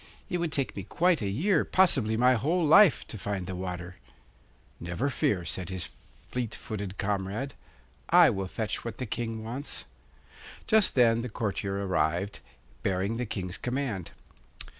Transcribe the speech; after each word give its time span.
It 0.31 0.39
would 0.39 0.51
take 0.51 0.75
me 0.75 0.81
quite 0.83 1.21
a 1.21 1.29
year, 1.29 1.63
possibly 1.63 2.17
my 2.17 2.33
whole 2.33 2.65
life, 2.65 3.05
to 3.05 3.19
find 3.19 3.45
the 3.45 3.55
water.' 3.55 3.97
'Never 4.79 5.11
fear,' 5.11 5.45
said 5.45 5.69
his 5.69 5.89
fleet 6.31 6.55
footed 6.55 6.97
comrade, 6.97 7.53
'I 8.09 8.31
will 8.31 8.47
fetch 8.47 8.83
what 8.83 8.97
the 8.97 9.05
King 9.05 9.43
wants.' 9.43 9.85
Just 10.65 10.95
then 10.95 11.21
the 11.21 11.29
courtier 11.29 11.85
arrived, 11.85 12.39
bearing 12.81 13.17
the 13.17 13.27
King's 13.27 13.59
command. 13.59 14.09